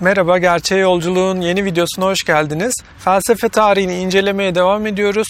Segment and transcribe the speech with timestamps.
[0.00, 2.74] Merhaba, Gerçeğe Yolculuğun yeni videosuna hoş geldiniz.
[2.98, 5.28] Felsefe tarihini incelemeye devam ediyoruz.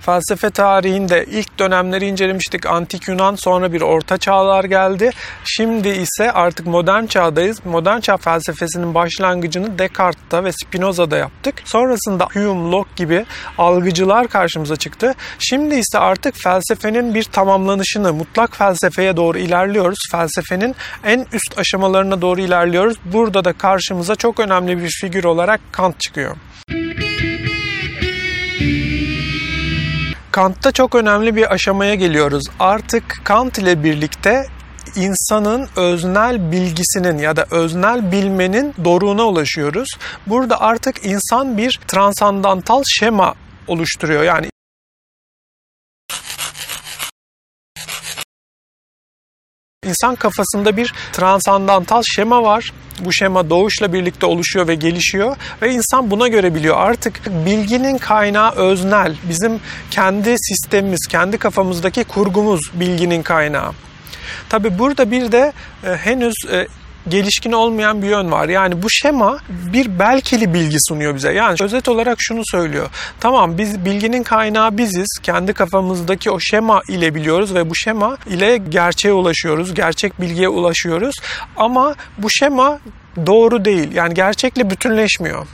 [0.00, 2.66] Felsefe tarihinde ilk dönemleri incelemiştik.
[2.66, 5.10] Antik Yunan sonra bir orta çağlar geldi.
[5.44, 7.60] Şimdi ise artık modern çağdayız.
[7.64, 11.54] Modern çağ felsefesinin başlangıcını Descartes'ta ve Spinoza'da yaptık.
[11.64, 13.26] Sonrasında Hume, Locke gibi
[13.58, 15.14] algıcılar karşımıza çıktı.
[15.38, 19.98] Şimdi ise artık felsefenin bir tamamlanışını, mutlak felsefeye doğru ilerliyoruz.
[20.10, 22.96] Felsefenin en üst aşamalarına doğru ilerliyoruz.
[23.04, 26.36] Burada da karşımıza çok önemli bir figür olarak Kant çıkıyor.
[30.32, 32.44] Kant'ta çok önemli bir aşamaya geliyoruz.
[32.60, 34.46] Artık Kant ile birlikte
[34.96, 39.88] insanın öznel bilgisinin ya da öznel bilmenin doruğuna ulaşıyoruz.
[40.26, 43.34] Burada artık insan bir transandantal şema
[43.68, 44.22] oluşturuyor.
[44.22, 44.49] Yani
[49.90, 52.72] İnsan kafasında bir transandantal şema var.
[53.00, 56.76] Bu şema doğuşla birlikte oluşuyor ve gelişiyor ve insan buna göre biliyor.
[56.78, 59.16] Artık bilginin kaynağı öznel.
[59.28, 63.72] Bizim kendi sistemimiz, kendi kafamızdaki kurgumuz bilginin kaynağı.
[64.48, 65.52] Tabi burada bir de
[65.84, 66.66] e, henüz e,
[67.08, 68.48] gelişkin olmayan bir yön var.
[68.48, 71.32] Yani bu şema bir belkeli bilgi sunuyor bize.
[71.32, 72.90] Yani özet olarak şunu söylüyor.
[73.20, 75.18] Tamam biz bilginin kaynağı biziz.
[75.22, 79.74] Kendi kafamızdaki o şema ile biliyoruz ve bu şema ile gerçeğe ulaşıyoruz.
[79.74, 81.14] Gerçek bilgiye ulaşıyoruz.
[81.56, 82.78] Ama bu şema
[83.26, 83.94] doğru değil.
[83.94, 85.46] Yani gerçekle bütünleşmiyor.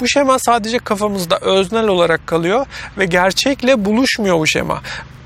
[0.00, 2.66] Bu şema sadece kafamızda öznel olarak kalıyor
[2.98, 4.82] ve gerçekle buluşmuyor bu şema.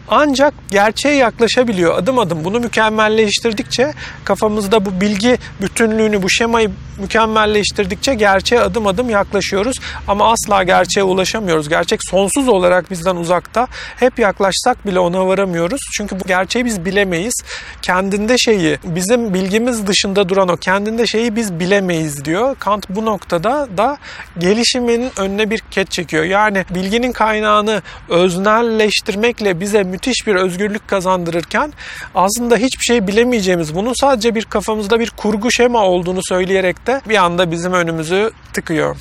[0.08, 2.44] Ancak gerçeğe yaklaşabiliyor adım adım.
[2.44, 3.92] Bunu mükemmelleştirdikçe
[4.24, 9.76] kafamızda bu bilgi bütünlüğünü, bu şemayı mükemmelleştirdikçe gerçeğe adım adım yaklaşıyoruz.
[10.08, 11.68] Ama asla gerçeğe ulaşamıyoruz.
[11.68, 13.66] Gerçek sonsuz olarak bizden uzakta.
[13.96, 15.80] Hep yaklaşsak bile ona varamıyoruz.
[15.96, 17.34] Çünkü bu gerçeği biz bilemeyiz.
[17.82, 22.56] Kendinde şeyi, bizim bilgimiz dışında duran o kendinde şeyi biz bilemeyiz diyor.
[22.58, 23.98] Kant bu noktada da
[24.38, 26.24] gelişimin önüne bir ket çekiyor.
[26.24, 31.72] Yani bilginin kaynağını öznelleştirmekle bize müthiş bir özgürlük kazandırırken
[32.14, 37.16] aslında hiçbir şey bilemeyeceğimiz, bunun sadece bir kafamızda bir kurgu şema olduğunu söyleyerek de bir
[37.16, 38.96] anda bizim önümüzü tıkıyor.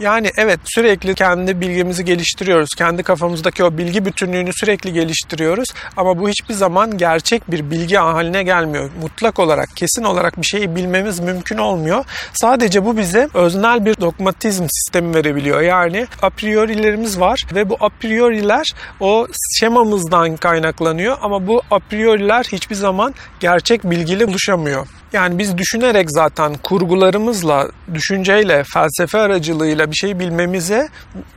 [0.00, 2.68] Yani evet sürekli kendi bilgimizi geliştiriyoruz.
[2.76, 5.68] Kendi kafamızdaki o bilgi bütünlüğünü sürekli geliştiriyoruz.
[5.96, 8.90] Ama bu hiçbir zaman gerçek bir bilgi haline gelmiyor.
[9.02, 12.04] Mutlak olarak, kesin olarak bir şeyi bilmemiz mümkün olmuyor.
[12.32, 15.60] Sadece bu bize öznel bir dogmatizm sistemi verebiliyor.
[15.60, 18.66] Yani a priorilerimiz var ve bu a prioriler
[19.00, 19.26] o
[19.60, 21.16] şemamızdan kaynaklanıyor.
[21.22, 24.86] Ama bu a prioriler hiçbir zaman gerçek bilgiyle buluşamıyor.
[25.12, 30.88] Yani biz düşünerek zaten kurgularımızla, düşünceyle, felsefe aracılığıyla bir şey bilmemize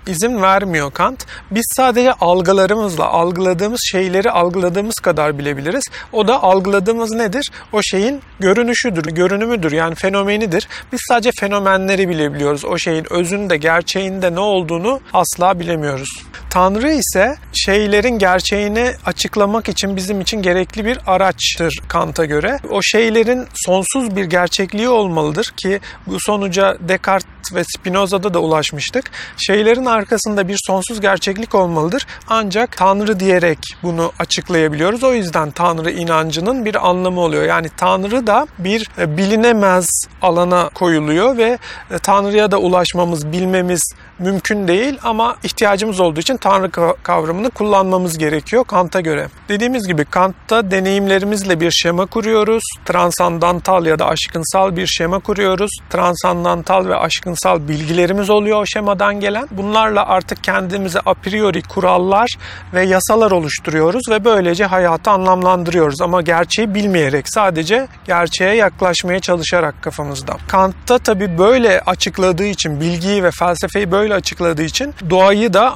[0.07, 1.25] izin vermiyor Kant.
[1.51, 5.83] Biz sadece algılarımızla, algıladığımız şeyleri algıladığımız kadar bilebiliriz.
[6.13, 7.51] O da algıladığımız nedir?
[7.73, 10.67] O şeyin görünüşüdür, görünümüdür yani fenomenidir.
[10.91, 12.65] Biz sadece fenomenleri bilebiliyoruz.
[12.65, 16.09] O şeyin özünde, gerçeğinde ne olduğunu asla bilemiyoruz.
[16.51, 22.59] Tanrı ise şeylerin gerçeğini açıklamak için bizim için gerekli bir araçtır Kant'a göre.
[22.69, 29.11] O şeylerin sonsuz bir gerçekliği olmalıdır ki bu sonuca Descartes ve Spinoza'da da ulaşmıştık.
[29.37, 32.07] Şeylerin arkasında bir sonsuz gerçeklik olmalıdır.
[32.27, 35.03] Ancak Tanrı diyerek bunu açıklayabiliyoruz.
[35.03, 37.43] O yüzden Tanrı inancının bir anlamı oluyor.
[37.43, 39.87] Yani Tanrı da bir e, bilinemez
[40.21, 41.57] alana koyuluyor ve
[41.91, 48.63] e, Tanrı'ya da ulaşmamız, bilmemiz mümkün değil ama ihtiyacımız olduğu için Tanrı kavramını kullanmamız gerekiyor
[48.63, 49.27] Kant'a göre.
[49.49, 52.63] Dediğimiz gibi Kant'ta deneyimlerimizle bir şema kuruyoruz.
[52.85, 55.71] Transandantal ya da aşkınsal bir şema kuruyoruz.
[55.89, 59.47] Transandantal ve aşkınsal bilgilerimiz oluyor o şemadan gelen.
[59.51, 62.29] Bunlarla artık kendimize a priori kurallar
[62.73, 66.01] ve yasalar oluşturuyoruz ve böylece hayatı anlamlandırıyoruz.
[66.01, 70.37] Ama gerçeği bilmeyerek sadece gerçeğe yaklaşmaya çalışarak kafamızda.
[70.47, 75.75] Kant'ta tabii böyle açıkladığı için bilgiyi ve felsefeyi böyle açıkladığı için doğayı da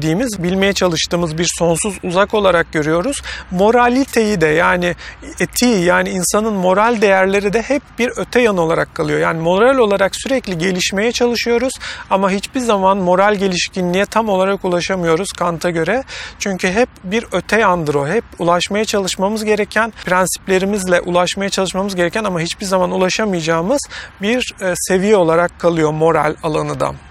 [0.00, 3.22] bilemediğimiz, bilmeye çalıştığımız bir sonsuz uzak olarak görüyoruz.
[3.50, 4.94] Moraliteyi de yani
[5.40, 9.20] etiği yani insanın moral değerleri de hep bir öte yan olarak kalıyor.
[9.20, 11.72] Yani moral olarak sürekli gelişmeye çalışıyoruz
[12.10, 16.04] ama hiçbir zaman moral gelişkinliğe tam olarak ulaşamıyoruz Kant'a göre.
[16.38, 18.08] Çünkü hep bir öte yandır o.
[18.08, 23.80] Hep ulaşmaya çalışmamız gereken, prensiplerimizle ulaşmaya çalışmamız gereken ama hiçbir zaman ulaşamayacağımız
[24.22, 27.09] bir e, seviye olarak kalıyor moral alanı da.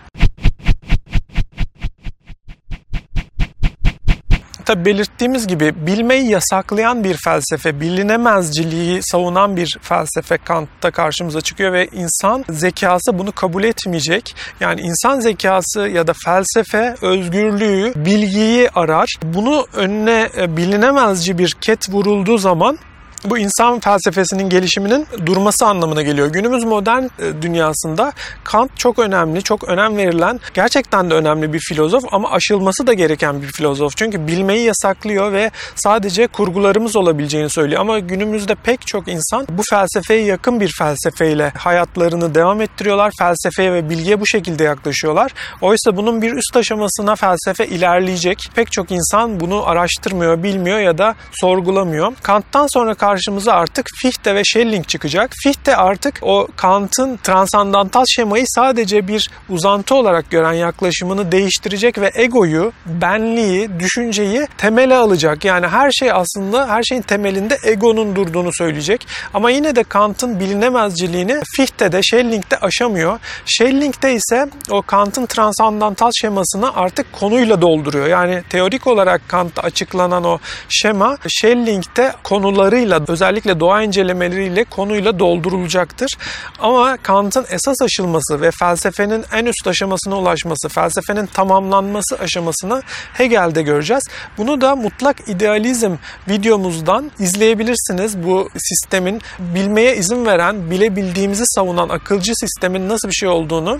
[4.70, 11.88] Başta belirttiğimiz gibi bilmeyi yasaklayan bir felsefe, bilinemezciliği savunan bir felsefe Kant'ta karşımıza çıkıyor ve
[11.88, 14.36] insan zekası bunu kabul etmeyecek.
[14.60, 19.16] Yani insan zekası ya da felsefe özgürlüğü, bilgiyi arar.
[19.24, 22.78] Bunu önüne e, bilinemezci bir ket vurulduğu zaman
[23.26, 26.28] bu insan felsefesinin gelişiminin durması anlamına geliyor.
[26.28, 28.12] Günümüz modern e, dünyasında
[28.44, 33.42] Kant çok önemli, çok önem verilen, gerçekten de önemli bir filozof ama aşılması da gereken
[33.42, 33.98] bir filozof.
[33.98, 37.82] Çünkü bilmeyi yasaklıyor ve sadece kurgularımız olabileceğini söylüyor.
[37.82, 43.14] Ama günümüzde pek çok insan bu felsefeye yakın bir felsefeyle hayatlarını devam ettiriyorlar.
[43.20, 45.32] Felsefeye ve bilgiye bu şekilde yaklaşıyorlar.
[45.62, 48.52] Oysa bunun bir üst aşamasına felsefe ilerleyecek.
[48.56, 52.14] Pek çok insan bunu araştırmıyor, bilmiyor ya da sorgulamıyor.
[52.24, 55.32] Kant'tan sonra karşımıza artık Fichte ve Schelling çıkacak.
[55.44, 62.72] Fichte artık o Kant'ın transandantal şemayı sadece bir uzantı olarak gören yaklaşımını değiştirecek ve egoyu,
[62.86, 65.46] benliği, düşünceyi temele alacak.
[65.46, 69.08] Yani her şey aslında her şeyin temelinde egonun durduğunu söyleyecek.
[69.34, 73.20] Ama yine de Kant'ın bilinemezciliğini Fichte'de, Schelling'de aşamıyor.
[73.46, 78.08] Schelling'de ise o Kant'ın transandantal şemasını artık konuyla dolduruyor.
[78.08, 80.40] Yani teorik olarak Kant'ta açıklanan o
[80.70, 86.18] şema Schelling'de konularıyla özellikle doğa incelemeleriyle konuyla doldurulacaktır.
[86.60, 92.82] Ama Kant'ın esas aşılması ve felsefenin en üst aşamasına ulaşması, felsefenin tamamlanması aşamasını
[93.14, 94.04] Hegel'de göreceğiz.
[94.38, 95.96] Bunu da mutlak idealizm
[96.30, 98.24] videomuzdan izleyebilirsiniz.
[98.24, 103.80] Bu sistemin bilmeye izin veren, bilebildiğimizi savunan akılcı sistemin nasıl bir şey olduğunu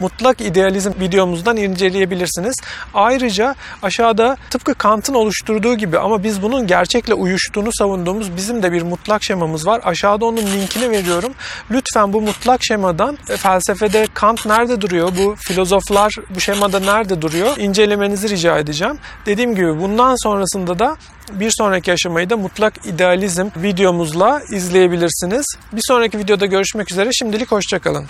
[0.00, 2.56] mutlak idealizm videomuzdan inceleyebilirsiniz.
[2.94, 8.82] Ayrıca aşağıda tıpkı Kant'ın oluşturduğu gibi ama biz bunun gerçekle uyuştuğunu savunduğumuz bizim de bir
[8.82, 9.80] mutlak şemamız var.
[9.84, 11.34] Aşağıda onun linkini veriyorum.
[11.70, 15.12] Lütfen bu mutlak şemadan e, felsefede Kant nerede duruyor?
[15.18, 17.56] Bu filozoflar bu şemada nerede duruyor?
[17.56, 18.98] İncelemenizi rica edeceğim.
[19.26, 20.96] Dediğim gibi bundan sonrasında da
[21.30, 25.46] bir sonraki aşamayı da mutlak idealizm videomuzla izleyebilirsiniz.
[25.72, 27.10] Bir sonraki videoda görüşmek üzere.
[27.12, 28.06] Şimdilik hoşçakalın.